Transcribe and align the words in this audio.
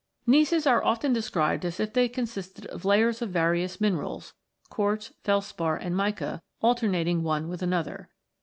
Gneisses 0.27 0.65
are 0.65 0.83
often 0.83 1.13
described 1.13 1.63
as 1.63 1.79
if 1.79 1.93
they 1.93 2.09
consisted 2.09 2.65
of 2.65 2.85
layers 2.85 3.21
of 3.21 3.29
various 3.29 3.79
minerals, 3.79 4.33
quartz, 4.67 5.13
felspar, 5.23 5.75
and 5.77 5.95
mica, 5.95 6.41
alternating 6.59 7.21
one 7.21 7.47
with 7.47 7.61
another. 7.61 8.09